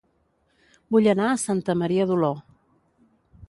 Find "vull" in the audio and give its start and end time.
0.95-1.11